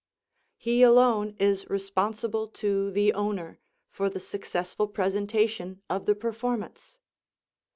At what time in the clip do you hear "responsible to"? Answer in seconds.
1.69-2.89